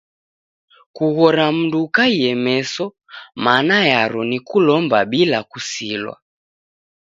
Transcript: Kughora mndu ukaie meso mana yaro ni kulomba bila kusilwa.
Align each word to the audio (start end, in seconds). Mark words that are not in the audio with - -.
Kughora 0.95 1.45
mndu 1.57 1.77
ukaie 1.85 2.31
meso 2.45 2.85
mana 3.45 3.75
yaro 3.91 4.21
ni 4.29 4.37
kulomba 4.47 4.97
bila 5.11 5.37
kusilwa. 5.49 6.15